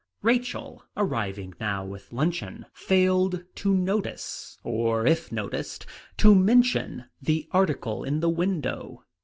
Rachel, 0.23 0.83
arriving 0.97 1.53
now 1.59 1.85
with 1.85 2.11
luncheon, 2.11 2.65
failed 2.73 3.43
to 3.53 3.75
notice, 3.77 4.57
or 4.63 5.05
if 5.05 5.31
noticed, 5.31 5.85
to 6.17 6.33
mention 6.33 7.05
the 7.21 7.47
article 7.51 8.03
in 8.03 8.19
the 8.19 8.27
window. 8.27 9.03